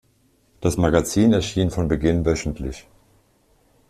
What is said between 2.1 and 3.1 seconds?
wöchentlich.